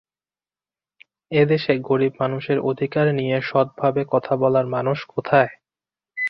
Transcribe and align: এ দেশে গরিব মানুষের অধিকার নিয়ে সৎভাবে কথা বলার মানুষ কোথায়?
এ 1.31 1.41
দেশে 1.45 1.73
গরিব 1.89 2.13
মানুষের 2.21 2.57
অধিকার 2.69 3.05
নিয়ে 3.19 3.37
সৎভাবে 3.41 4.01
কথা 4.13 4.33
বলার 4.41 4.65
মানুষ 4.75 4.97
কোথায়? 5.13 5.51